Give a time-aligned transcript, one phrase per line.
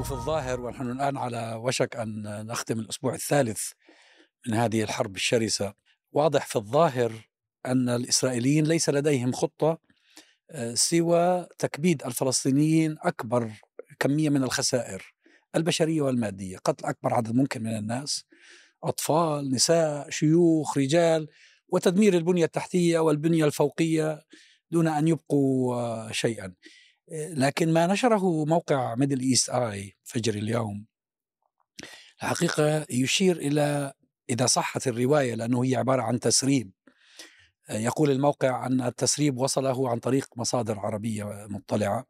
[0.00, 3.70] يبدو في الظاهر ونحن الآن على وشك أن نختم الأسبوع الثالث
[4.46, 5.74] من هذه الحرب الشرسة.
[6.12, 7.12] واضح في الظاهر
[7.66, 9.78] أن الإسرائيليين ليس لديهم خطة
[10.50, 13.50] آه، سوى تكبيد الفلسطينيين أكبر
[13.98, 15.14] كمية من الخسائر
[15.56, 16.58] البشرية والمادية.
[16.58, 18.24] قتل أكبر عدد ممكن من الناس
[18.84, 21.28] أطفال نساء شيوخ رجال
[21.68, 24.22] وتدمير البنية التحتية والبنية الفوقية
[24.70, 26.54] دون أن يبقوا آه، شيئا.
[27.10, 30.86] لكن ما نشره موقع ميدل إيست آي فجر اليوم.
[32.22, 33.92] الحقيقة يشير إلى
[34.30, 36.72] إذا صحت الرواية لأنه هي عبارة عن تسريب.
[37.70, 42.06] يقول الموقع أن التسريب وصله عن طريق مصادر عربية مطلعة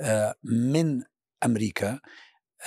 [0.00, 1.02] آه، من
[1.44, 2.00] أمريكا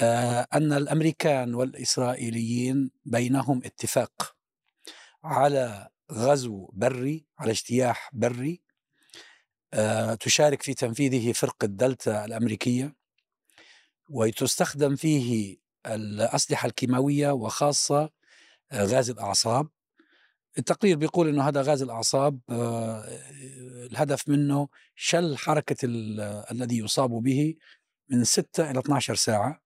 [0.01, 4.35] آه، أن الأمريكان والإسرائيليين بينهم اتفاق
[5.23, 8.61] على غزو بري على اجتياح بري
[10.19, 12.95] تشارك في تنفيذه فرقة دلتا الأمريكية
[14.09, 18.09] وتستخدم فيه الأسلحة الكيماوية وخاصة
[18.71, 19.67] آه، غاز الأعصاب.
[20.57, 23.03] التقرير بيقول إنه هذا غاز الأعصاب آه،
[23.91, 25.77] الهدف منه شل حركة
[26.51, 27.55] الذي يصاب به
[28.09, 29.61] من 6 إلى 12 ساعة.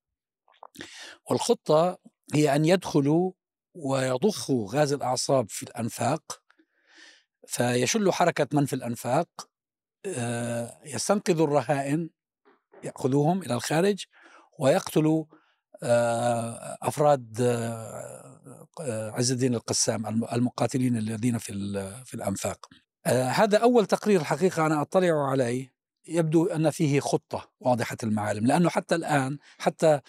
[1.29, 1.97] والخطة
[2.33, 3.31] هي أن يدخلوا
[3.73, 6.41] ويضخوا غاز الأعصاب في الأنفاق
[7.47, 9.50] فيشلوا حركة من في الأنفاق
[10.05, 12.09] آه، يستنقذوا الرهائن
[12.83, 14.05] يأخذوهم إلى الخارج
[14.59, 15.25] ويقتلوا
[15.83, 21.53] آه، أفراد آه، عز الدين القسام المقاتلين الذين في
[22.05, 22.69] في الأنفاق.
[23.07, 25.73] هذا أول تقرير الحقيقة أنا أطلع عليه
[26.07, 29.99] يبدو أن فيه خطة واضحة المعالم لأنه حتى الآن حتى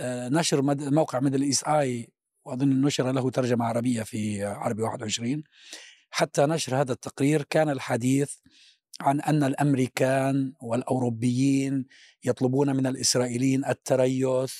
[0.00, 2.12] نشر موقع ميدل ايس آي
[2.44, 5.42] وأظن نشر له ترجمة عربية في عربي 21
[6.10, 8.34] حتى نشر هذا التقرير كان الحديث
[9.00, 11.86] عن أن الأمريكان والأوروبيين
[12.24, 14.54] يطلبون من الإسرائيليين التريث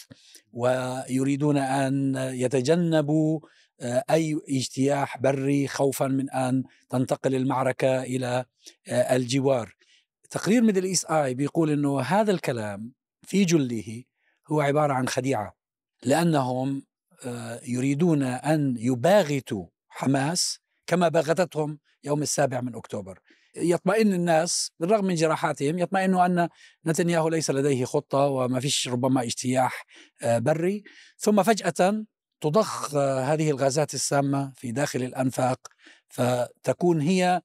[0.53, 3.41] ويريدون أن يتجنبوا
[3.81, 8.45] آه، أي اجتياح بري خوفا من أن تنتقل المعركة إلى
[8.89, 9.77] آه، الجوار.
[10.31, 12.93] تقرير ميدل إيست آي بيقول إنه هذا الكلام
[13.23, 14.05] في جله
[14.49, 15.57] هو عبارة عن خديعة
[16.05, 16.83] لأنهم
[17.25, 23.19] آه، يريدون أن يباغتوا حماس كما باغتتهم يوم السابع من أكتوبر
[23.57, 26.49] يطمئن الناس بالرغم من جراحاتهم يطمئنوا أن
[26.87, 29.87] نتنياهو ليس لديه خطة وما فيش ربما اجتياح
[30.23, 30.83] آه، بري.
[31.19, 32.05] ثم فجأة
[32.41, 35.61] تضخ آه، هذه الغازات السامة في داخل الأنفاق
[36.09, 37.43] فتكون هي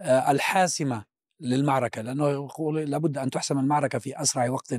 [0.00, 1.04] آه، الحاسمة
[1.40, 2.02] للمعركة.
[2.02, 4.74] لأنه يقول لابد أن تحسم المعركة في أسرع وقت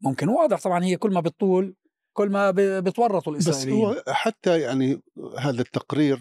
[0.00, 0.28] ممكن.
[0.28, 1.74] واضح طبعا هي كل ما بتطول
[2.12, 5.02] كل ما بتورطوا الإسرائيليين بس هو حتى يعني
[5.38, 6.20] هذا التقرير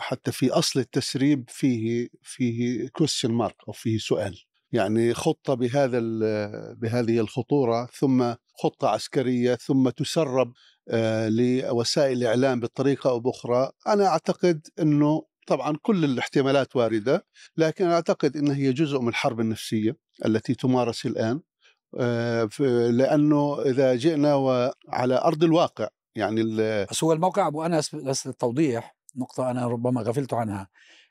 [0.00, 4.38] حتى في أصل التسريب فيه فيه كويستشن مارك أو فيه سؤال.
[4.72, 5.98] يعني خطه بهذا
[6.74, 10.52] بهذه الخطورة ثم خطة عسكرية ثم تسرب
[10.88, 13.70] آه، لوسائل الاعلام بطريقة أو بأخرى.
[13.86, 19.96] أنا أعتقد إنه طبعا كل الاحتمالات واردة لكن أعتقد إنها هي جزء من الحرب النفسية
[20.26, 21.40] التي تمارس الآن.
[21.98, 22.48] آه،
[22.90, 26.42] لأنه إذا جئنا على أرض الواقع يعني
[26.90, 30.68] بس هو الموقع أبو أنس بس للتوضيح نقطة أنا ربما غفلت عنها.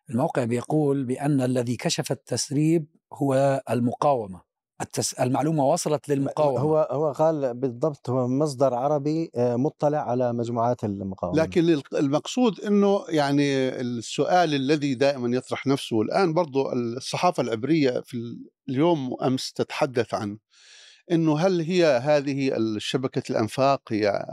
[0.09, 4.49] الموقع بيقول بأن الذي كشف التسريب هو المقاومة.
[4.81, 5.13] التس...
[5.13, 6.59] المعلومة وصلت للمقاومة.
[6.59, 11.41] هو هو قال بالضبط هو مصدر عربي آه، مطلع على مجموعات المقاومة.
[11.41, 18.37] لكن المقصود أنه يعني السؤال الذي دائما يطرح نفسه الآن برضو الصحافة العبرية في
[18.69, 20.37] اليوم وأمس تتحدث عن
[21.11, 24.25] إنه هل هي هذه شبكة الأنفاق هي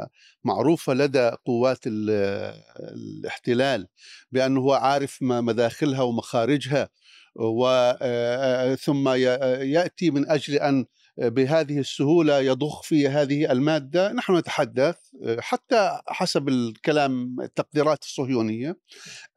[0.45, 3.87] معروفة لدى قوات الاحتلال
[4.33, 6.89] بأنه هو عارف مداخلها ومخارجها
[7.37, 10.85] وثم يأتي من أجل أن
[11.19, 14.97] بهذه السهولة يضخ في هذه المادة؟ نحن نتحدث
[15.39, 18.77] حتى حسب الكلام التقديرات الصهيونية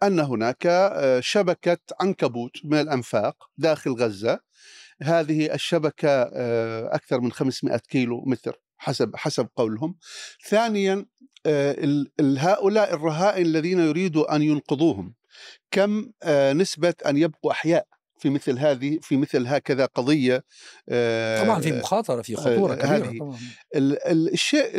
[0.04, 4.40] أن هناك شبكة عنكبوت من الأنفاق داخل غزة
[5.02, 9.96] هذه الشبكة آه، أكثر من 500 كيلو متر حسب حسب قولهم.
[10.48, 11.06] ثانيا
[11.46, 15.16] آه، هؤلاء الرهائن الذين يريدوا أن ينقذوهم
[15.72, 17.88] كم آه، نسبة أن يبقوا أحياء
[18.18, 20.44] في مثل هذه في مثل هكذا قضية؟
[21.44, 23.38] طبعا في مخاطرة في خطورة كبيرة طبعا.
[23.76, 24.72] الشيء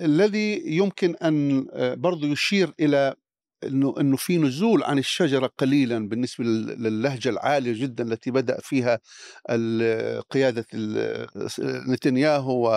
[0.00, 1.66] الذي يمكن أن
[2.00, 3.14] برضو يشير إلى
[3.64, 9.00] إنه إنه في نزول عن الشجرة قليلا بالنسبة للهجة العالية جدا التي بدأ فيها
[10.30, 10.66] قيادة
[11.88, 12.72] نتنياهو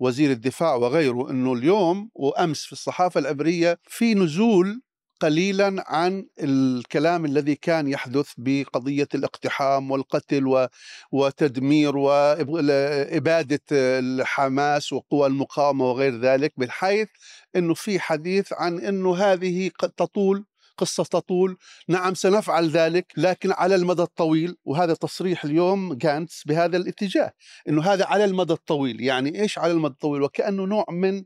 [0.00, 4.82] ووزير الدفاع وغيره إنه اليوم وأمس في الصحافة العبرية في نزول
[5.20, 10.68] قليلا عن الكلام الذي كان يحدث بقضية الاقتحام والقتل
[11.12, 17.08] وتدمير وإبادة الحماس وقوى المقاومة وغير ذلك بحيث
[17.56, 20.44] إنه في حديث عن إنه هذه قد تطول
[20.78, 21.56] قصة تطول.
[21.88, 24.56] نعم سنفعل ذلك لكن على المدى الطويل.
[24.64, 27.32] وهذا تصريح اليوم جانتس بهذا الاتجاه
[27.68, 29.00] إنه هذا على المدى الطويل.
[29.00, 31.24] يعني إيش على المدى الطويل؟ وكأنه نوع من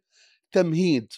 [0.52, 1.12] تمهيد.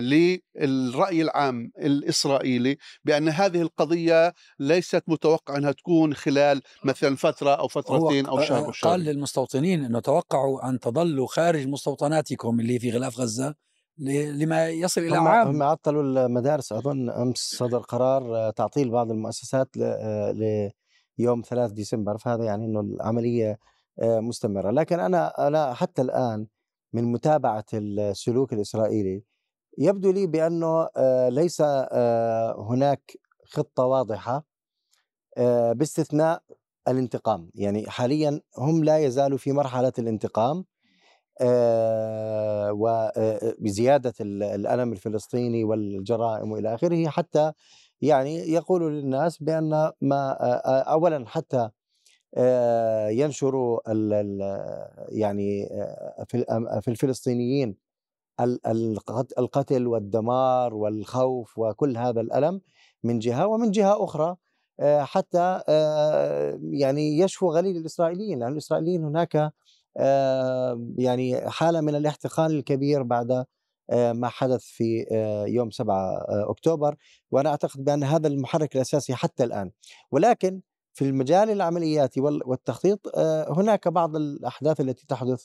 [0.00, 8.26] للرأي العام الإسرائيلي بأن هذه القضية ليست متوقع أنها تكون خلال مثلا فترة أو فترتين
[8.26, 13.20] أو شهر أو قال شهر للمستوطنين أنه توقعوا أن تظلوا خارج مستوطناتكم اللي في غلاف
[13.20, 13.54] غزة
[13.98, 15.48] ل- لما يصل إلى هم عام.
[15.48, 20.70] هم عطلوا المدارس اظن أمس صدر قرار آه، تعطيل بعض المؤسسات ل- آه،
[21.18, 23.58] ليوم 3 ديسمبر فهذا يعني إنه العملية
[24.02, 24.70] آه، مستمرة.
[24.70, 26.46] لكن أنا أنا حتى الآن
[26.92, 29.22] من متابعة السلوك الإسرائيلي
[29.78, 34.44] يبدو لي بأنه آه، ليس آه، هناك خطة واضحة
[35.36, 36.42] آه، باستثناء
[36.88, 37.50] الانتقام.
[37.54, 40.64] يعني حاليا هم لا يزالوا في مرحلة الانتقام
[42.70, 47.52] وبزيادة الألم الفلسطيني والجرائم وإلى آخره حتى
[48.00, 50.32] يعني يقول للناس بأن ما
[50.82, 51.70] أولا حتى
[53.10, 53.80] ينشروا
[55.08, 55.68] يعني
[56.80, 57.76] في الفلسطينيين
[59.38, 62.60] القتل والدمار والخوف وكل هذا الألم
[63.04, 64.36] من جهة ومن جهة أخرى
[64.80, 69.52] آه، حتى آه، يعني يشفو غليل الإسرائيليين لأن الإسرائيليين هناك
[69.96, 73.44] آه، يعني حالة من الاحتقان الكبير بعد
[73.92, 75.06] ما حدث في
[75.48, 76.96] يوم 7 آه، أكتوبر.
[77.30, 79.70] وأنا أعتقد بأن هذا المحرك الأساسي حتى الآن.
[80.12, 80.60] ولكن
[80.94, 83.18] في المجال العملياتي وال- والتخطيط
[83.48, 85.44] هناك بعض الأحداث التي تحدث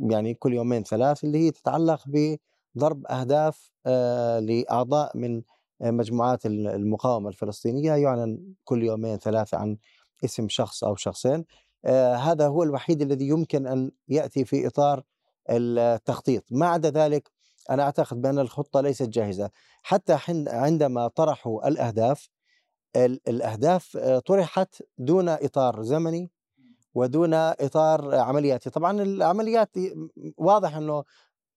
[0.00, 5.42] يعني كل يومين ثلاث اللي هي تتعلق بضرب أهداف آه، لأعضاء من
[5.82, 9.76] آه، مجموعات ال- المقاومة الفلسطينية يعلن كل يومين ثلاثة عن
[10.24, 11.44] اسم شخص أو شخصين.
[11.84, 15.02] آه، هذا هو الوحيد الذي يمكن أن يأتي في إطار
[15.50, 16.44] التخطيط.
[16.50, 17.30] ما عدا ذلك
[17.70, 19.50] أنا أعتقد بأن الخطة ليست جاهزة.
[19.82, 22.28] حتى عندما طرحوا الأهداف
[22.96, 26.30] ال- الأهداف آه، طرحت دون إطار زمني
[26.94, 28.70] ودون إطار عملياتي.
[28.70, 29.70] طبعا العمليات
[30.36, 31.04] واضح أنه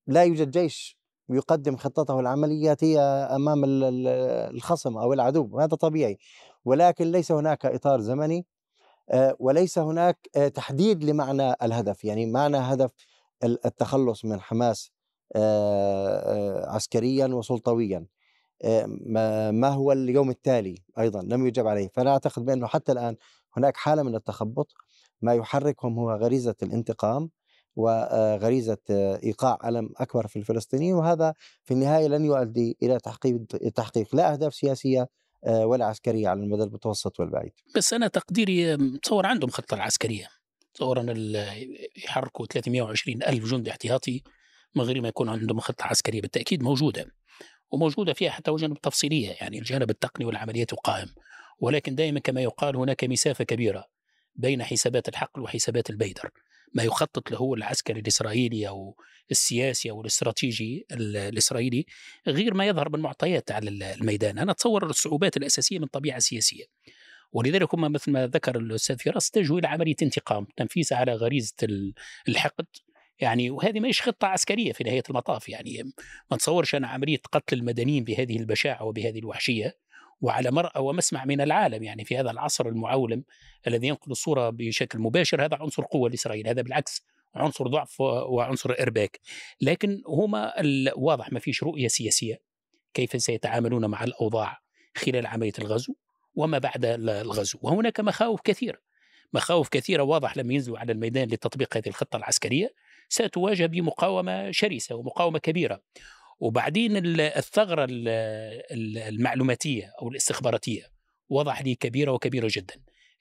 [0.08, 0.98] لا يوجد جيش
[1.30, 4.08] يقدم خطته العملياتية أمام ال- ال-
[4.56, 6.18] الخصم أو العدو وهذا طبيعي.
[6.66, 8.46] ولكن ليس هناك إطار زمني
[9.10, 12.04] آه، وليس هناك آه، تحديد لمعنى الهدف.
[12.04, 12.92] يعني معنى هدف
[13.44, 14.92] ال- التخلص من حماس
[15.36, 18.06] آه، عسكريا وسلطويا
[19.52, 21.90] ما هو اليوم التالي أيضا لم يجب عليه.
[21.94, 23.16] فأنا أعتقد بأنه حتى الآن
[23.58, 24.68] هناك حالة من التخبط
[25.24, 27.30] ما يحركهم هو غريزة الانتقام
[27.76, 31.34] وغريزه آه، إيقاع ألم أكبر في الفلسطينيين وهذا
[31.64, 35.10] في النهاية لن يؤدي إلى تحقيق تحقيق لا أهداف سياسية
[35.46, 37.52] آه، ولا عسكرية على المدى المتوسط والبعيد.
[37.76, 40.28] بس أنا تقديري متصور عندهم خطة العسكرية.
[40.74, 41.36] تصور أن
[42.06, 44.24] يحركوا 320 ألف جندي احتياطي
[44.76, 46.22] من غير ما يكون عندهم خطة عسكرية.
[46.22, 47.06] بالتأكيد موجودة
[47.72, 51.08] وموجودة فيها حتى جانب تفصيلية يعني الجانب التقني والعمليات قائم.
[51.60, 53.93] ولكن دائما كما يقال هناك مسافة كبيرة
[54.36, 56.30] بين حسابات الحقل وحسابات البيدر.
[56.74, 58.96] ما يخطط له العسكري الإسرائيلي أو
[59.32, 61.86] السياسي أو الاستراتيجي ال- الإسرائيلي
[62.28, 64.38] غير ما يظهر من معطيات على ال- الميدان.
[64.40, 66.64] أنا أتصور الصعوبات الأساسية من طبيعة سياسية.
[67.32, 71.94] ولذلك هم مثل ما ذكر الأستاذ فراس اتجهوا إلى عمليه انتقام تنفيذ على غريزة ال-
[72.30, 72.66] الحقد.
[73.20, 75.50] يعني وهذه ما خطة عسكرية في نهاية المطاف.
[75.50, 75.94] يعني
[76.32, 79.78] ما تصورش أنا عملية قتل المدنيين بهذه البشاعة وبهذه الوحشية.
[80.22, 83.24] وعلى مرأى ومسمع من العالم يعني في هذا العصر المعولم
[83.68, 87.06] الذي ينقل الصورة بشكل مباشر هذا عنصر قوة لإسرائيل هذا بالعكس
[87.36, 89.20] عنصر ضعف وعنصر إرباك.
[89.62, 90.54] لكن هما
[90.96, 92.42] واضح ما فيش رؤية سياسية
[92.94, 94.58] كيف سيتعاملون مع الأوضاع
[94.96, 95.94] خلال عملية الغزو
[96.36, 97.60] وما بعد ال- الغزو.
[97.62, 98.78] وهناك مخاوف كثيرة
[99.34, 102.74] مخاوف كثيرة واضح لما ينزلوا على الميدان لتطبيق هذه الخطة العسكرية
[103.10, 105.82] ستواجه بمقاومة شرسة ومقاومة كبيرة.
[106.44, 108.08] وبعدين ال- الثغرة ال-
[108.72, 110.84] ال- المعلوماتية أو الاستخباراتية
[111.30, 112.76] واضح لي كبيرة وكبيرة جدا.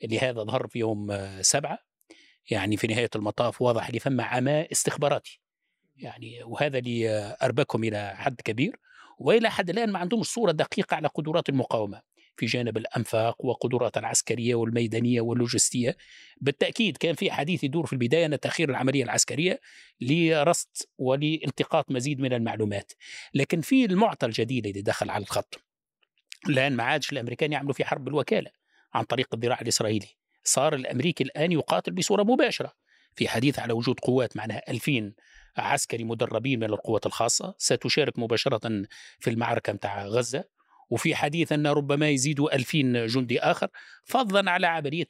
[0.04, 1.78] لهذا ظهر في يوم سبعة
[2.50, 5.40] يعني في نهاية المطاف واضح لي فما عماء استخباراتي.
[5.96, 8.76] يعني وهذا اللي أربكهم إلى حد كبير
[9.18, 12.02] وإلى حد الآن ما عندهمش صورة دقيقة على قدرات المقاومة.
[12.36, 15.96] في جانب الأنفاق وقدرات العسكرية والميدانية واللوجستية.
[16.40, 19.60] بالتأكيد كان في حديث يدور في البداية أن تأخير العملية العسكرية
[20.00, 22.92] لرصد ولالتقاط مزيد من المعلومات.
[23.34, 25.60] لكن في المعطى الجديد اللي دخل على الخط
[26.48, 28.50] الآن ما عادش الأمريكان يعملوا في حرب الوكالة
[28.94, 30.08] عن طريق الذراع الإسرائيلي.
[30.44, 32.72] صار الأمريكي الآن يقاتل بصورة مباشرة.
[33.14, 35.12] في حديث على وجود قوات معناها 2000
[35.56, 38.86] عسكري مدربين من القوات الخاصة ستشارك مباشرة
[39.18, 40.44] في المعركة متاع غزة.
[40.92, 43.68] وفي حديث أن ربما يزيدوا ألفين جندي آخر
[44.04, 45.06] فضلا على عملية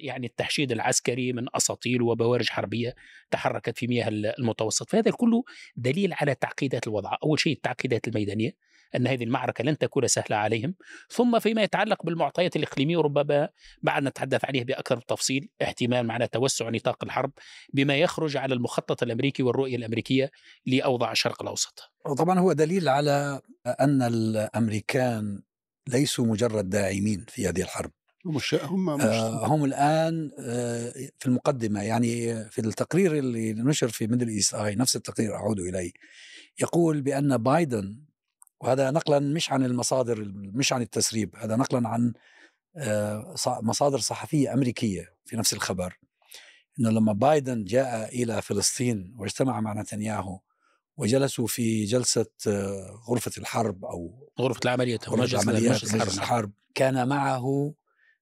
[0.00, 2.94] يعني التحشيد العسكري من أساطيل وبوارج حربية
[3.30, 4.90] تحركت في مياه المتوسط.
[4.90, 5.44] فهذا كله
[5.76, 7.16] دليل على تعقيدات الوضع.
[7.24, 8.52] أول شيء التعقيدات الميدانية.
[8.96, 10.74] أن هذه المعركة لن تكون سهلة عليهم.
[11.10, 13.48] ثم فيما يتعلق بالمعطيات الإقليمية وربما
[13.82, 17.32] بعد نتحدث عليه بأكثر تفصيل احتمال معنا توسع نطاق الحرب
[17.72, 20.30] بما يخرج على المخطط الأمريكي والرؤية الأمريكية
[20.66, 21.90] لأوضاع الشرق الأوسط.
[22.18, 25.42] طبعا هو دليل على أن الأمريكان
[25.88, 27.90] ليسوا مجرد داعمين في هذه الحرب.
[28.26, 34.06] مش هم مش آه هم الآن آه في المقدمة يعني في التقرير اللي نشر في
[34.06, 35.92] ميدل إيست اي نفس التقرير أعود إليه
[36.60, 37.96] يقول بأن بايدن
[38.60, 42.12] وهذا نقلا مش عن المصادر مش عن التسريب هذا نقلا عن
[42.76, 45.98] آه مصادر صحفية أمريكية في نفس الخبر
[46.80, 50.40] إنه لما بايدن جاء إلى فلسطين واجتمع مع نتنياهو
[50.96, 57.74] وجلسوا في جلسة آه، غرفة الحرب أو غرفة العمليات غرفة العمليات الحرب كان معه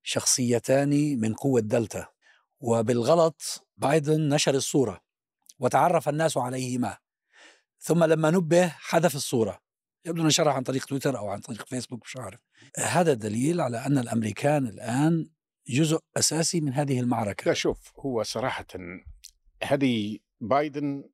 [0.03, 2.07] شخصيتان من قوة دلتا.
[2.61, 5.01] وبالغلط بايدن نشر الصورة
[5.59, 6.99] وتعرف الناس عليهما.
[7.79, 9.61] ثم لما نبه حذف الصورة.
[10.07, 12.41] يبدو نشرها عن طريق تويتر أو عن طريق فيسبوك مش عارف.
[12.79, 15.29] هذا دليل على أن الأمريكان الآن
[15.69, 17.49] جزء أساسي من هذه المعركة.
[17.49, 18.67] لا شوف هو صراحة
[19.63, 21.05] هذه بايدن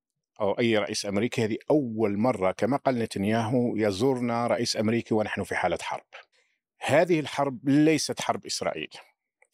[0.41, 5.55] أو أي رئيس أمريكي هذه أول مرة كما قال نتنياهو يزورنا رئيس أمريكي ونحن في
[5.55, 6.07] حالة حرب.
[6.81, 8.91] هذه الحرب ليست حرب إسرائيل.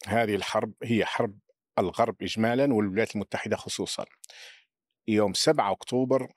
[0.07, 1.39] هذه الحرب هي حرب
[1.79, 4.05] الغرب اجمالا والولايات المتحدة خصوصا.
[5.07, 6.31] يوم 7 أكتوبر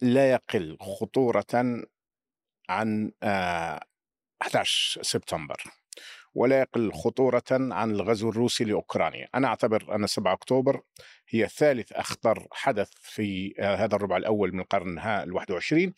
[0.00, 1.84] لا يقل خطورة
[2.72, 5.62] عن 11 آه، سبتمبر
[6.34, 9.28] ولا يقل خطورة عن الغزو الروسي لأوكرانيا.
[9.34, 10.82] أنا أعتبر أن 7 أكتوبر
[11.28, 15.94] هي ثالث أخطر حدث في آه، هذا الربع الأول من القرن ال 21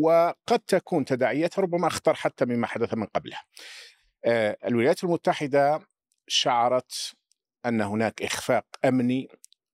[0.00, 3.42] وقد تكون تداعياتها ربما أخطر حتى مما حدث من قبلها.
[4.24, 5.80] آه، الولايات المتحدة
[6.28, 7.14] شعرت
[7.66, 9.28] أن هناك إخفاق أمني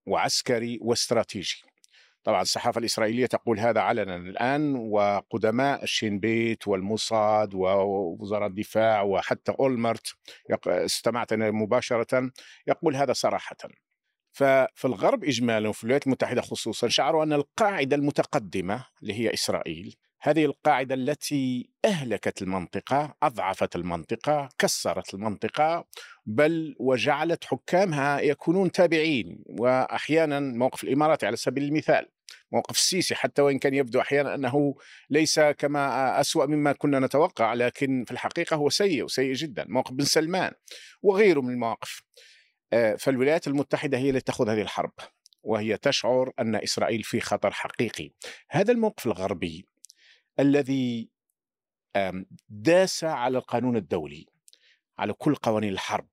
[0.07, 1.74] وعسكري واستراتيجي.
[2.25, 10.15] طبعا الصحافة الإسرائيلية تقول هذا علنا الآن وقدماء الشين بيت والموساد ووزارة الدفاع وحتى أولمرت
[10.67, 12.31] استمعت مباشرة
[12.67, 13.57] يقول هذا صراحة.
[14.33, 20.45] ففي الغرب إجمالا وفي الولايات المتحدة خصوصا شعروا أن القاعدة المتقدمة اللي هي إسرائيل هذه
[20.45, 25.85] القاعدة التي أهلكت المنطقة أضعفت المنطقة كسرت المنطقة
[26.27, 32.14] بل وجعلت حكامها يكونون تابعين وأحيانا موقف الإمارات على سبيل المثال.
[32.53, 34.75] موقف السيسي حتى وإن كان يبدو أحيانا أنه
[35.11, 39.65] ليس كما أسوأ مما كنا نتوقع لكن في الحقيقة هو سيء وسيء جدا.
[39.69, 40.53] موقف بن سلمان
[41.03, 42.03] وغيره من المواقف.
[42.99, 44.93] فالولايات المتحدة هي التي تأخذ هذه الحرب
[45.43, 48.11] وهي تشعر أن إسرائيل في خطر حقيقي.
[48.51, 49.67] هذا الموقف الغربي
[50.39, 51.11] الذي
[52.49, 54.27] داس على القانون الدولي
[54.99, 56.09] على كل قوانين الحرب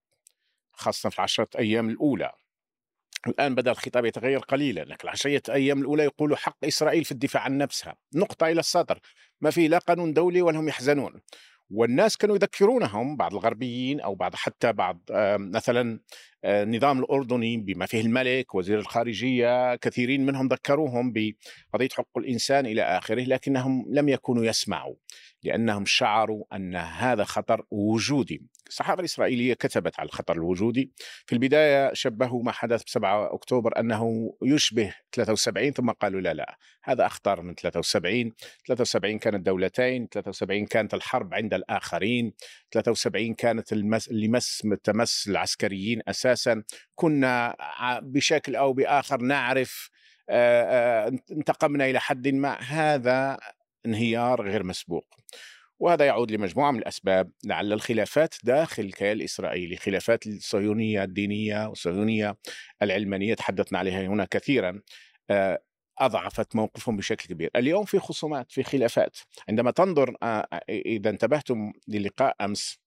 [0.72, 2.32] خاصة في العشرة أيام الأولى.
[3.28, 7.58] الآن بدأ الخطاب يتغير قليلا لكن العشرية أيام الأولى يقول حق إسرائيل في الدفاع عن
[7.58, 7.96] نفسها.
[8.16, 9.00] نقطة إلى السطر.
[9.42, 11.22] ما في لا قانون دولي ولا هم يحزنون.
[11.74, 15.02] والناس كانوا يذكرونهم بعض الغربيين أو بعض حتى بعض
[15.40, 16.00] مثلا
[16.46, 23.22] النظام الأردني بما فيه الملك وزير الخارجية كثيرين منهم ذكروهم بقضية حقوق الإنسان إلى آخره
[23.22, 24.96] لكنهم لم يكونوا يسمعوا.
[25.44, 28.42] لأنهم شعروا أن هذا خطر وجودي.
[28.68, 30.92] الصحافة الإسرائيلية كتبت على الخطر الوجودي.
[31.26, 36.58] في البداية شبهوا ما حدث ب 7 أكتوبر أنه يشبه 73 ثم قالوا لا لا
[36.84, 38.32] هذا أخطر من 73
[38.68, 42.34] 73 كانت دولتين 73 كانت الحرب عند الآخرين.
[42.72, 44.10] 73 كانت المس...
[44.12, 46.64] لمس تمس العسكريين أساسا.
[46.96, 47.56] كنا
[48.02, 49.90] بشكل أو بآخر نعرف
[51.32, 52.58] انتقمنا إلى حد ما.
[52.62, 53.38] هذا
[53.86, 55.06] انهيار غير مسبوق.
[55.80, 62.38] وهذا يعود لمجموعة من الأسباب لعل الخلافات داخل الكيان الإسرائيلي خلافات الصهيونية الدينية والصهيونية
[62.82, 64.82] العلمانية تحدثنا عليها هنا كثيرا
[66.00, 67.50] أضعفت موقفهم بشكل كبير.
[67.56, 69.18] اليوم في خصومات في خلافات.
[69.50, 70.16] عندما تنظر
[70.70, 72.80] إذا انتبهتم للقاء أمس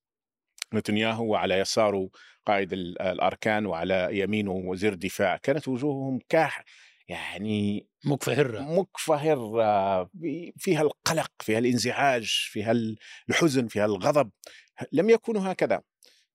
[0.75, 2.11] نتنياهو وعلى يساره
[2.47, 6.65] قائد الأركان وعلى يمينه وزير الدفاع كانت وجوههم كاح
[7.09, 8.61] يعني مكفهرة.
[8.61, 10.11] مكفهرة
[10.59, 12.75] فيها القلق فيها الانزعاج فيها
[13.29, 14.31] الحزن فيها الغضب.
[14.93, 15.83] لم يكونوا هكذا.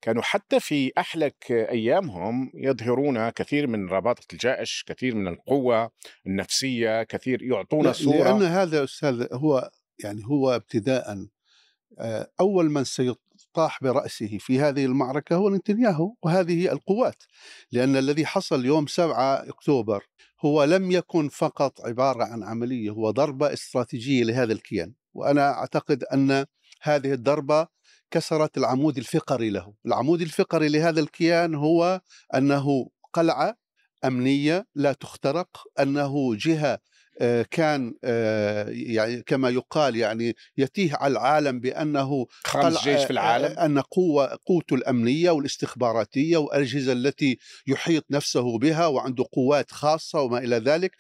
[0.02, 5.92] كانوا حتى في أحلك أيامهم يظهرون كثير من رباطة الجائش كثير من القوة
[6.28, 8.24] النفسية كثير يعطون صورة.
[8.24, 9.72] لأن هذا أستاذ هو
[10.04, 11.28] يعني هو ابتداء
[12.00, 17.24] آه، أول من سيطاح برأسه في هذه المعركة هو نتنياهو وهذه القوات.
[17.72, 20.06] لأن الذي حصل يوم 7 أكتوبر
[20.46, 24.94] هو لم يكن فقط عبارة عن عملية هو ضربة استراتيجية لهذا الكيان.
[25.14, 26.46] وأنا أعتقد أن
[26.82, 27.68] هذه الضربة
[28.12, 29.74] كسرت العمود الفقري له.
[29.86, 32.02] العمود الفقري لهذا الكيان هو
[32.36, 33.58] أنه قلعة
[34.06, 36.80] أمنية لا تخترق أنه جهة
[37.52, 43.60] كان آه، يعني كما يقال يعني يتيه على العالم بأنه خامس جيش في العالم.
[43.60, 50.56] أن قوة قوته الأمنية والاستخباراتية والأجهزة التي يحيط نفسه بها وعنده قوات خاصة وما إلى
[50.56, 50.92] ذلك.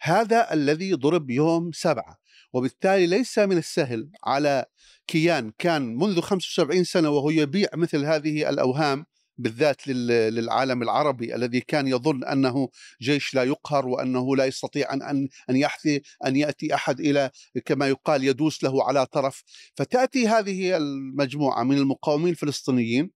[0.00, 2.18] هذا الذي ضرب يوم سبعة
[2.52, 4.64] وبالتالي ليس من السهل على
[5.06, 5.52] كيان.
[5.58, 9.06] كان منذ 75 سنة وهو يبيع مثل هذه الأوهام
[9.38, 12.68] بالذات للعالم العربي الذي كان يظن أنه
[13.02, 17.30] جيش لا يقهر وأنه لا يستطيع ان ان أن يحثي أن يأتي أحد إلى
[17.64, 19.44] كما يقال يدوس له على طرف.
[19.76, 23.10] فتأتي هذه المجموعة من المقاومين الفلسطينيين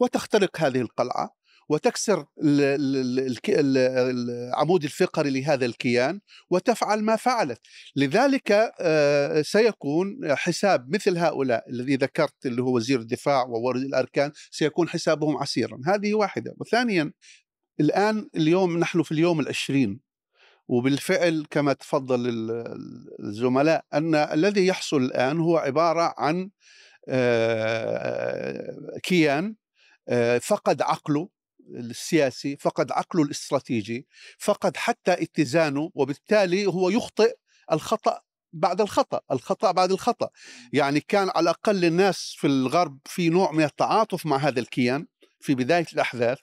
[0.00, 1.41] وتخترق هذه القلعة.
[1.68, 2.24] وتكسر
[3.48, 7.60] العمود الفقري لهذا الكيان وتفعل ما فعلت.
[7.96, 14.88] لذلك آه، سيكون حساب مثل هؤلاء الذي ذكرت اللي هو وزير الدفاع وورد الأركان سيكون
[14.88, 15.80] حسابهم عسيرا.
[15.86, 16.54] هذه واحدة.
[16.58, 17.12] وثانيا
[17.80, 20.00] الآن اليوم نحن في اليوم العشرين
[20.68, 22.20] وبالفعل كما تفضل
[23.20, 26.50] الزملاء أن الذي يحصل الآن هو عبارة عن
[27.08, 29.54] آه، كيان
[30.08, 31.28] آه، فقد عقله
[31.70, 34.06] السياسي فقد عقله الاستراتيجي
[34.38, 37.34] فقد حتى اتزانه وبالتالي هو يخطئ
[37.72, 38.20] الخطأ
[38.52, 40.28] بعد الخطأ الخطأ بعد الخطأ.
[40.72, 45.06] يعني كان على الأقل الناس في الغرب في نوع من التعاطف مع هذا الكيان
[45.40, 46.38] في بداية الأحداث.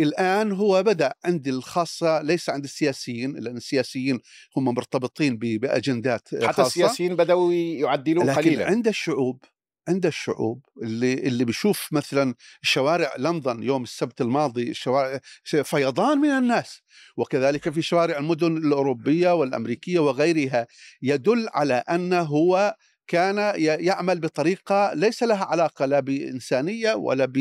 [0.00, 4.20] الآن هو بدأ عند الخاصة ليس عند السياسيين لأن السياسيين
[4.56, 6.66] هم مرتبطين بأجندات حتى خاصة.
[6.66, 8.66] السياسيين بدأوا يعدلوا قليلا.
[8.66, 9.44] عند الشعوب
[9.88, 16.80] عند الشعوب اللي اللي بيشوف مثلا شوارع لندن يوم السبت الماضي شوارع فيضان من الناس.
[17.16, 20.66] وكذلك في شوارع المدن الأوروبية والأمريكية وغيرها
[21.02, 22.76] يدل على انه هو
[23.08, 27.32] كان يعمل بطريقة ليس لها علاقة لا بإنسانية ولا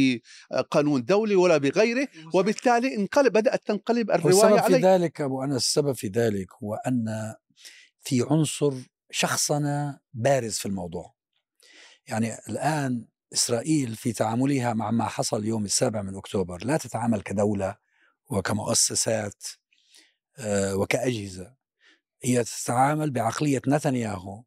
[0.52, 4.78] بقانون دولي ولا بغيره وبالتالي انقلب بدأت تنقلب الرواية عليه.
[4.78, 7.36] في ذلك أبو انس السبب في ذلك هو أن
[8.02, 8.74] في عنصر
[9.12, 11.15] شخصنه بارز في الموضوع.
[12.08, 17.76] يعني الآن إسرائيل في تعاملها مع ما حصل يوم السابع من أكتوبر لا تتعامل كدولة
[18.30, 19.44] وكمؤسسات
[20.38, 21.56] آه، وكأجهزة.
[22.24, 24.44] هي تتعامل بعقلية نتنياهو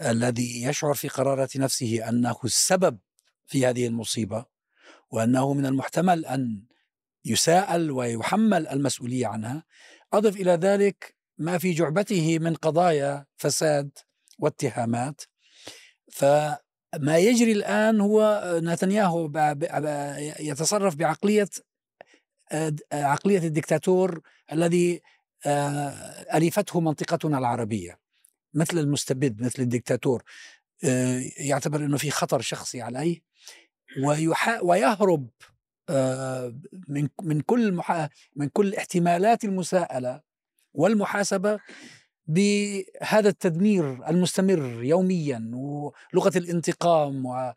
[0.00, 2.98] الذي يشعر في قرارة نفسه أنه السبب
[3.46, 4.44] في هذه المصيبة
[5.10, 6.62] وأنه من المحتمل أن
[7.24, 9.64] يساءل ويحمل المسؤولية عنها.
[10.12, 13.90] أضف إلى ذلك ما في جعبته من قضايا فساد
[14.38, 15.22] واتهامات.
[16.12, 16.24] ف
[16.94, 19.30] ما يجري الآن هو نتنياهو
[20.40, 21.48] يتصرف بعقلية
[22.92, 24.20] عقلية الدكتاتور
[24.52, 25.00] الذي
[26.34, 27.98] ألفته منطقتنا العربية
[28.54, 30.22] مثل المستبد مثل الدكتاتور.
[31.38, 33.20] يعتبر أنه في خطر شخصي عليه.
[34.62, 35.28] ويهرب
[36.88, 37.80] من من كل
[38.36, 40.20] من كل احتمالات المساءلة
[40.74, 41.60] والمحاسبة.
[42.26, 47.52] بهذا التدمير المستمر يوميا ولغة الانتقام و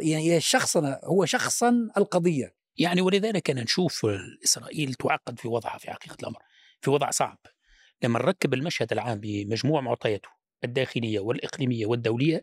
[0.00, 2.54] يعني شخصنا هو شخصا القضية.
[2.76, 4.06] يعني ولذلك نشوف
[4.44, 6.38] إسرائيل تعقد في وضعها في حقيقه الأمر
[6.80, 7.38] في وضع صعب.
[8.02, 10.28] لما نركب المشهد العام بمجموع معطياته
[10.64, 12.42] الداخلية والإقليمية والدولية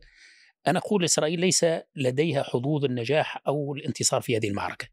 [0.67, 4.87] أنا أقول إسرائيل ليس لديها حظوظ النجاح أو الانتصار في هذه المعركة.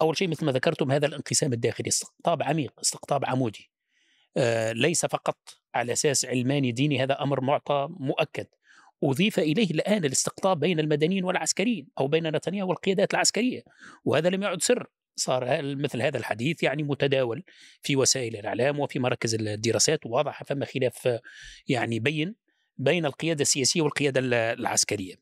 [0.00, 3.70] أول شيء مثل ما ذكرتم هذا الانقسام الداخلي استقطاب عميق استقطاب عمودي.
[4.72, 5.38] ليس فقط
[5.74, 8.46] على أساس علماني ديني هذا أمر معطى مؤكد
[9.04, 13.62] أضيف إليه الآن الاستقطاب بين المدنيين والعسكريين أو بين نتنياهو والقيادات العسكرية
[14.04, 17.44] وهذا لم يعد سر صار مثل هذا الحديث يعني متداول
[17.82, 21.08] في وسائل الإعلام وفي مراكز الدراسات وواضح فما خلاف
[21.68, 22.34] يعني بين
[22.78, 24.20] بين القيادة السياسية والقيادة
[24.52, 25.14] العسكرية.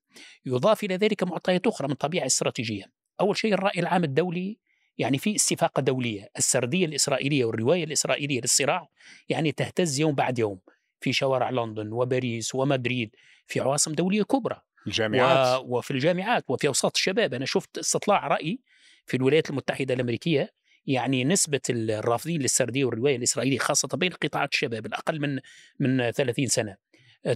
[0.46, 2.84] يضاف إلى ذلك معطيات أخرى من طبيعة استراتيجية.
[3.20, 4.58] أول شيء الرأي العام الدولي
[4.98, 8.88] يعني في استفاقه دولية، السردية الإسرائيلية والرواية الإسرائيلية للصراع
[9.28, 10.58] يعني تهتز يوم بعد يوم
[11.00, 15.60] في شوارع لندن وباريس ومدريد في عواصم دولية كبرى الجامعات.
[15.64, 15.78] و...
[15.78, 17.34] وفي الجامعات وفي أوساط الشباب.
[17.34, 18.60] أنا شفت استطلاع رأي
[19.06, 20.50] في الولايات المتحدة الأمريكية
[20.86, 25.40] يعني نسبة الرافضين للسردية والرواية الإسرائيلية خاصة بين قطاعات الشباب الأقل من
[25.78, 26.76] من 30 سنة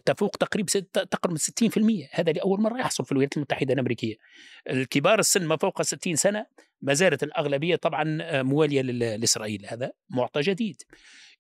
[0.04, 1.42] تفوق تقريبا تقرب 60%
[2.12, 4.16] هذا لأول مرة يحصل في الولايات المتحدة الأمريكية.
[4.70, 6.46] الكبار السن ما فوق 60 سنة
[6.82, 9.66] ما زالت الأغلبية طبعا موالية لإسرائيل.
[9.66, 10.82] هذا معطى جديد.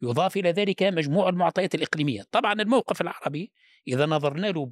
[0.02, 2.22] يضاف إلى ذلك مجموع المعطيات الإقليمية.
[2.32, 3.52] طبعا الموقف العربي
[3.88, 4.70] إذا نظرنا له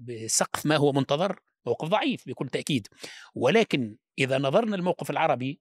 [0.00, 2.88] بسقف ما هو منتظر موقف ضعيف بكل تأكيد.
[3.34, 5.60] ولكن إذا نظرنا الموقف العربي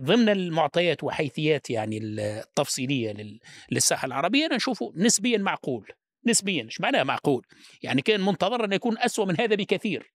[0.00, 3.38] ضمن المعطيات وحيثيات يعني التفصيلية
[3.70, 5.88] للساحة العربية نشوفه نسبيا معقول.
[6.26, 7.46] نسبيا إيش معناها معقول؟
[7.82, 10.12] يعني كان منتظر أن يكون أسوأ من هذا بكثير.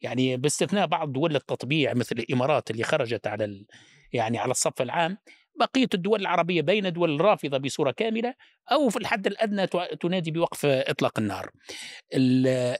[0.00, 3.66] يعني باستثناء بعض دول التطبيع مثل الإمارات اللي خرجت على ال...
[4.12, 5.18] يعني على الصف العام
[5.60, 8.34] بقية الدول العربية بين دول رافضة بصورة كاملة
[8.72, 9.66] أو في الحد الأدنى
[10.00, 11.50] تنادي بوقف إطلاق النار.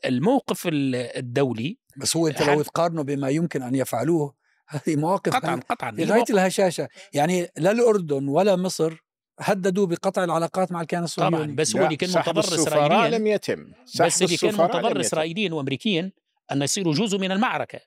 [0.05, 4.35] الموقف الدولي بس هو أنت لو تقارنه بما يمكن أن يفعلوه
[4.68, 6.88] هذه مواقف قطعا قطعا في غاية الهشاشة.
[7.12, 9.05] يعني لا الأردن ولا مصر
[9.40, 11.37] هددوا بقطع العلاقات مع الكيان الصهيوني.
[11.37, 13.18] طبعا بس هو اللي كان منتظر اسرائيليا.
[13.18, 13.72] لم يتم.
[14.00, 16.12] بس اللي كان منتظر اسرائيليين وامريكيين
[16.52, 17.80] أن يصيروا جزء من المعركة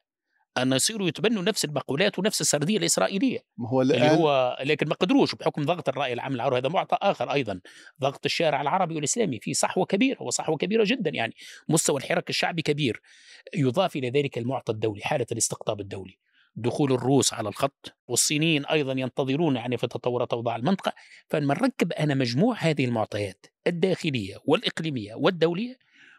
[0.57, 3.39] أن يصيروا يتبنوا نفس المقولات ونفس السردية الإسرائيلية.
[3.57, 7.31] ما هو اللي هو لكن ما قدروش بحكم ضغط الرأي العام العربي هذا معطى آخر
[7.31, 7.61] أيضا.
[8.01, 11.11] ضغط الشارع العربي والإسلامي في صحوة كبيرة وصحوة كبيرة جدا.
[11.13, 11.33] يعني
[11.69, 13.01] مستوى الحراك الشعبي كبير.
[13.55, 16.17] يضاف إلى ذلك المعطى الدولي حالة الاستقطاب الدولي.
[16.55, 20.93] دخول الروس على الخط والصينيين أيضا ينتظرون يعني في تطورات اوضاع المنطقة.
[21.29, 25.77] فلما نركب أنا مجموع هذه المعطيات الداخلية والإقليمية والدولية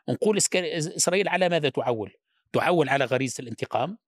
[0.08, 2.12] ونقول إسرائيل على ماذا تعول؟
[2.52, 3.98] تعول على غريزه الانتقام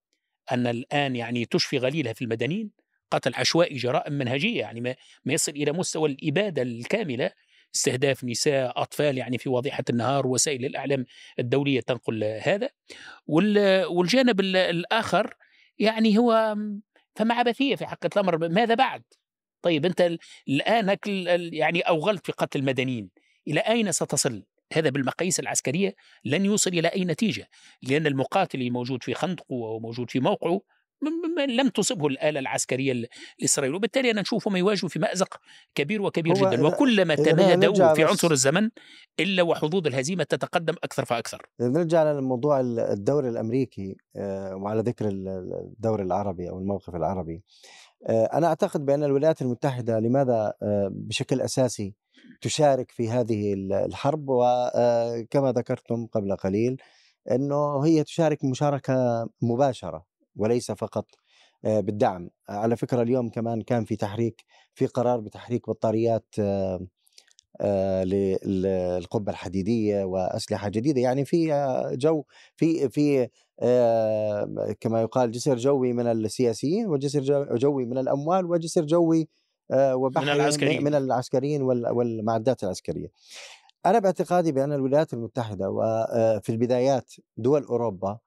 [0.52, 2.70] أن الآن يعني تشفي غليلها في المدنيين
[3.10, 7.30] قتل عشوائي جرائم منهجية يعني ما, ما يصل إلى مستوى الإبادة الكاملة
[7.74, 11.04] استهداف نساء أطفال يعني في واضحة النهار وسائل الإعلام
[11.38, 12.70] الدولية تنقل هذا
[13.26, 15.34] والجانب الآخر
[15.78, 16.56] يعني هو
[17.14, 19.02] فما عبثية في حقيقه الأمر ماذا بعد؟
[19.62, 20.16] طيب أنت
[20.48, 20.96] الآن
[21.52, 23.10] يعني أوغلت في قتل المدنيين
[23.48, 27.48] إلى أين ستصل؟ هذا بالمقاييس العسكرية لن يوصل إلى أي نتيجة
[27.82, 30.60] لأن المقاتل الموجود في خندقه وموجود في موقعه
[31.48, 33.08] لم تصبه الآلة العسكرية
[33.38, 35.36] الإسرائيلية وبالتالي أنا نشوفهم يواجهوا في مأزق
[35.74, 36.66] كبير وكبير جدا.
[36.66, 38.70] وكلما تمادوا في عنصر الزمن
[39.20, 41.46] إلا وحظوظ الهزيمة تتقدم أكثر فأكثر.
[41.60, 47.42] نرجع للموضوع الدوري الأمريكي آه، وعلى ذكر الدوري العربي أو الموقف العربي
[48.06, 51.94] آه، أنا أعتقد بأن الولايات المتحدة لماذا آه، بشكل أساسي
[52.40, 56.82] تشارك في هذه الحرب وكما ذكرتم قبل قليل
[57.30, 61.06] أنه هي تشارك مشاركة مباشرة وليس فقط
[61.64, 62.30] بالدعم.
[62.48, 66.34] على فكرة اليوم كمان كان في تحريك في قرار بتحريك بطاريات
[68.44, 71.00] للقبة الحديدية وأسلحة جديدة.
[71.00, 71.48] يعني في
[71.92, 72.24] جو
[72.56, 73.28] في في
[74.80, 79.28] كما يقال جسر جوي من السياسيين وجسر جوي من الأموال وجسر جوي
[79.74, 80.84] وبحري من العسكريين.
[80.84, 83.08] من العسكريين والمعدات العسكرية.
[83.86, 88.18] أنا باعتقادي بأن الولايات المتحدة وفي البدايات دول أوروبا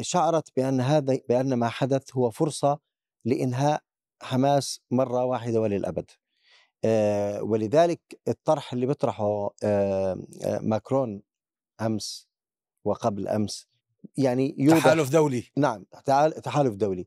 [0.00, 2.78] شعرت بأن هذا بأن ما حدث هو فرصة
[3.24, 3.80] لإنهاء
[4.22, 6.10] حماس مرة واحدة وللأبد.
[7.40, 9.50] ولذلك الطرح اللي بيطرحه
[10.60, 11.22] ماكرون
[11.80, 12.28] أمس
[12.84, 13.68] وقبل أمس
[14.16, 15.44] يعني يوضح تحالف دولي.
[15.56, 15.84] نعم
[16.42, 17.06] تحالف دولي.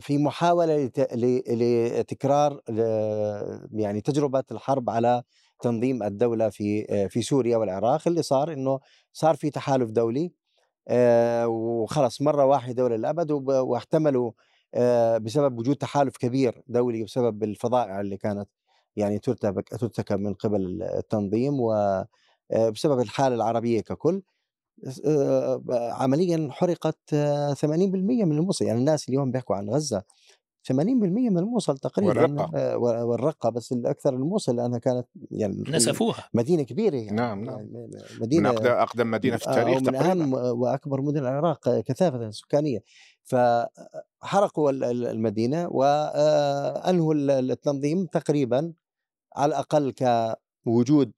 [0.00, 0.90] في محاولة
[1.46, 2.60] لتكرار
[3.72, 5.22] يعني تجربة الحرب على
[5.60, 8.80] تنظيم الدولة في في سوريا والعراق اللي صار إنه
[9.12, 10.32] صار في تحالف دولي
[10.88, 14.32] آه، وخلص مرة واحدة وللأبد واحتملوا
[14.74, 18.48] آه، بسبب وجود تحالف كبير دولي بسبب الفظائع اللي كانت.
[18.96, 24.22] يعني ترتكب ترتكب من قبل التنظيم وبسبب آه، الحالة العربية ككل
[25.70, 26.98] عمليا حرقت
[27.54, 28.64] 80% من الموصل.
[28.64, 30.02] يعني الناس اليوم بيحكوا عن غزة
[30.62, 32.76] 80% من الموصل تقريبا والرقة.
[32.78, 36.28] والرقة بس الأكثر الموصل لأنها كانت يعني نسفوها.
[36.34, 37.58] مدينة كبيرة يعني نعم نعم.
[37.58, 37.88] يعني
[38.20, 42.82] مدينة من أقدم مدينة في التاريخ من أهم وأكبر مدن العراق كثافة سكانية.
[43.22, 48.72] فحرقوا المدينة وأنهوا التنظيم تقريبا
[49.36, 49.92] على الأقل
[50.64, 51.12] كوجود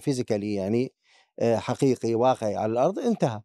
[0.00, 0.92] فيزيكالي يعني
[1.42, 3.40] حقيقي واقعي على الأرض انتهى.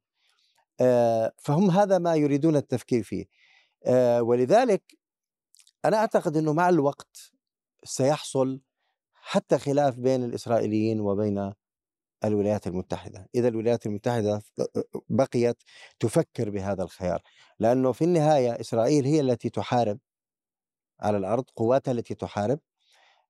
[1.37, 3.25] فهم هذا ما يريدون التفكير فيه.
[4.19, 4.83] ولذلك
[5.85, 7.31] أنا أعتقد أنه مع الوقت
[7.83, 8.61] سيحصل
[9.13, 11.53] حتى خلاف بين الإسرائيليين وبين
[12.23, 13.29] الولايات المتحدة.
[13.35, 14.41] إذا الولايات المتحدة
[15.09, 15.57] بقيت
[15.99, 17.21] تفكر بهذا الخيار.
[17.59, 19.99] لأنه في النهاية إسرائيل هي التي تحارب
[20.99, 22.59] على الأرض قواتها التي تحارب.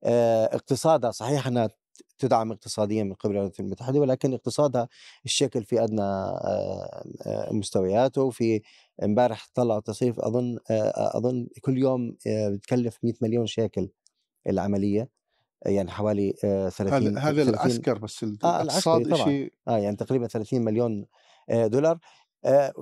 [0.03, 1.69] اقتصادها صحيح أنها
[2.17, 4.88] تدعم اقتصاديا من قبل الولايات المتحدة ولكن اقتصادها
[5.25, 6.32] الشكل في أدنى
[7.51, 8.29] مستوياته.
[8.29, 8.62] في
[9.03, 10.58] امبارح طلعوا تصريف أظن
[10.95, 13.89] أظن كل يوم بتكلف 100 مليون شيكل
[14.47, 15.10] العملية.
[15.65, 21.05] يعني حوالي 30 هذا العسكر بس الاقتصاد آه شيء آه يعني تقريبا 30 مليون
[21.51, 21.99] دولار.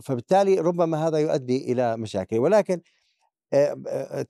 [0.04, 2.40] فبالتالي ربما هذا يؤدي إلى مشاكل.
[2.40, 2.82] ولكن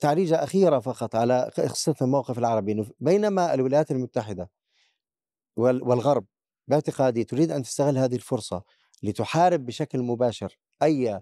[0.00, 4.50] تعريجة أخيرة فقط على قصة الموقف العربي بينما الولايات المتحدة
[5.56, 6.24] والغرب
[6.68, 8.62] باعتقادي تريد أن تستغل هذه الفرصة
[9.02, 11.20] لتحارب بشكل مباشر أي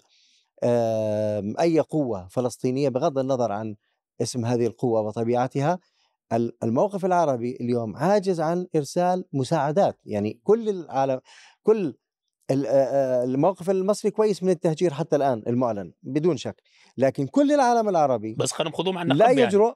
[1.61, 3.77] أي قوة فلسطينية بغض النظر عن
[4.23, 5.79] اسم هذه القوة وطبيعتها.
[6.33, 11.21] ال- الموقف العربي اليوم عاجز عن إرسال مساعدات يعني كل العالم
[11.63, 12.06] كل آه، آه،
[12.51, 16.63] الموقف المصري كويس من التهجير حتى الآن المعلن بدون شك.
[16.97, 19.41] لكن كل العالم العربي بس خلينا خذوهم عنا لا يعني.
[19.41, 19.75] يجرؤ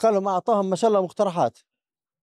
[0.00, 1.58] قال لهم أعطاهم ما شاء الله مقترحات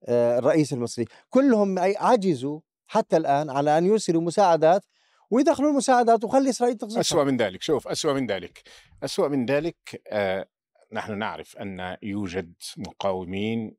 [0.04, 1.06] آه، الرئيس المصري.
[1.30, 4.86] كلهم عجزوا حتى الآن على أن يرسلوا مساعدات
[5.30, 7.62] ويدخلوا المساعدات وخلي إسرائيل تقصفها أسوأ من ذلك.
[7.62, 8.62] شوف أسوأ من ذلك.
[9.04, 10.47] أسوأ من ذلك آه
[10.91, 13.75] نحن نعرف أن يوجد مقاومين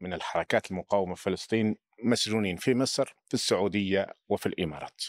[0.00, 5.02] من الحركات المقاومة في فلسطين مسجونين في مصر في السعودية وفي الإمارات.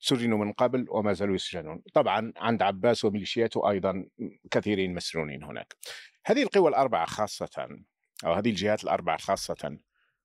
[0.00, 1.82] سجنوا من قبل وما زالوا يسجنون.
[1.94, 4.04] طبعا عند عباس وميليشياته أيضا
[4.50, 5.76] كثيرين مسجونين هناك.
[6.26, 7.68] هذه القوى الأربعة خاصة
[8.24, 9.78] أو هذه الجهات الأربعة خاصة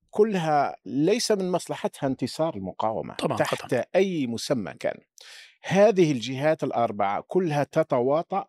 [0.09, 3.85] كلها ليس من مصلحتها انتصار المقاومة طبعاً، تحت قطعاً.
[3.95, 4.97] أي مسمى كان.
[5.63, 8.47] هذه الجهات الأربعة كلها تتواطأ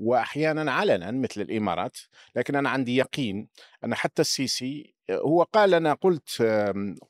[0.00, 1.98] وأحيانا علنا مثل الإمارات
[2.36, 3.48] لكن أنا عندي يقين
[3.84, 6.42] أن حتى السيسي هو قال أنا قلت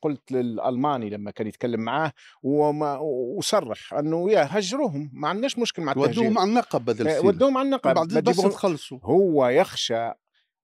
[0.03, 2.99] قلت للألماني لما كان يتكلم معاه وما
[3.37, 6.21] وصرح أنه يا هجروهم ما عندناش مشكل مع التهجير.
[6.21, 7.21] ودوهم على النقب بدل آه،.
[7.21, 10.13] ودوهم على النقب بعد بس تخلصوا هو يخشى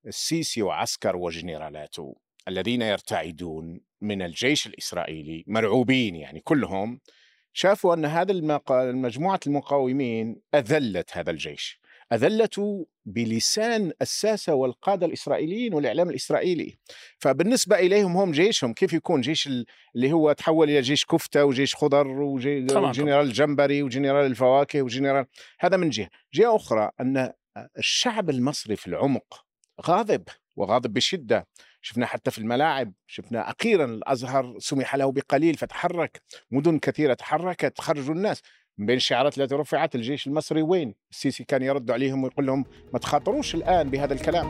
[0.07, 2.15] السيسي وعسكر وجنرالاته
[2.49, 7.01] الذين يرتعدون من الجيش الإسرائيلي مرعوبين يعني كلهم
[7.53, 8.73] شافوا أن هذا المق...
[8.73, 11.81] مجموعة المقاومين أذلت هذا الجيش.
[12.13, 16.79] أذلته بلسان الساسة والقادة الإسرائيليين والإعلام الإسرائيلي.
[17.19, 19.67] فبالنسبة إليهم هم جيشهم كيف يكون جيش ال-
[19.97, 25.27] اللي هو تحول إلى جيش كفتة وجيش خضر وجنرال جمبري وجنرال الفواكه وجنرال
[25.61, 26.09] هذا من جهة.
[26.35, 27.33] جهة أخرى أن
[27.79, 29.45] الشعب المصري في العمق
[29.87, 30.23] غاضب
[30.57, 31.47] وغاضب بشدة.
[31.81, 38.15] شفنا حتى في الملاعب شفنا أخيرا الأزهر سمح له بقليل فتحرك مدن كثيرة تحركت خرجوا
[38.15, 38.43] الناس.
[38.79, 42.99] من بين الشعارات التي رفعت الجيش المصري وين؟ السيسي كان يرد عليهم ويقول لهم ما
[42.99, 44.47] تخاطروش الآن بهذا الكلام.